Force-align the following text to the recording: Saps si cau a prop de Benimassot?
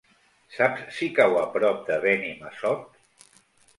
Saps 0.53 0.87
si 0.99 1.09
cau 1.21 1.37
a 1.43 1.45
prop 1.57 1.85
de 1.91 1.99
Benimassot? 2.07 3.01